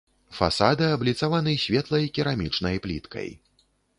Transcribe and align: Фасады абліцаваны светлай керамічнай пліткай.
Фасады 0.37 0.87
абліцаваны 0.93 1.53
светлай 1.65 2.09
керамічнай 2.17 2.81
пліткай. 2.87 3.29